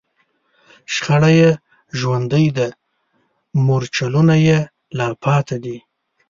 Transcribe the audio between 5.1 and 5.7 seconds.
پاتې